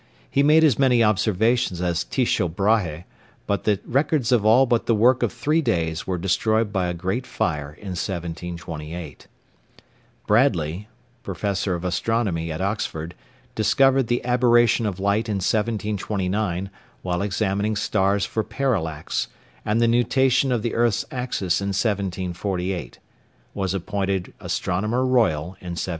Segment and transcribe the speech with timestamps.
[0.31, 3.03] He made as many observations as Tycho Brahé,
[3.45, 6.93] but the records of all but the work of three days were destroyed by a
[6.95, 9.27] great fire in 1728.
[10.25, 10.87] Bradley,
[11.21, 13.13] Professor of Astronomy at Oxford,
[13.53, 16.71] discovered the aberration of light in 1729,
[17.03, 19.27] while examining stars for parallax,
[19.63, 22.97] and the nutation of the earth's axis in 1748.
[23.53, 25.89] Was appointed Astronomer Royal in 1742.